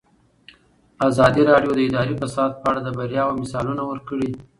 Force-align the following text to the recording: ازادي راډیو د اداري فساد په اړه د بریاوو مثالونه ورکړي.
ازادي 1.07 1.41
راډیو 1.51 1.71
د 1.75 1.79
اداري 1.87 2.15
فساد 2.21 2.51
په 2.61 2.65
اړه 2.71 2.79
د 2.83 2.89
بریاوو 2.97 3.39
مثالونه 3.41 3.83
ورکړي. 3.91 4.29